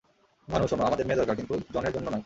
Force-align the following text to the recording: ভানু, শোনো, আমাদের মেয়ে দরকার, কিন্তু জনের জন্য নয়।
ভানু, 0.47 0.67
শোনো, 0.67 0.83
আমাদের 0.83 1.05
মেয়ে 1.05 1.17
দরকার, 1.17 1.35
কিন্তু 1.35 1.59
জনের 1.73 1.93
জন্য 1.93 2.09
নয়। 2.09 2.19